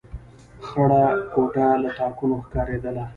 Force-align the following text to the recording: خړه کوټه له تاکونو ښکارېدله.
خړه 0.65 1.03
کوټه 1.33 1.65
له 1.83 1.89
تاکونو 1.97 2.35
ښکارېدله. 2.45 3.05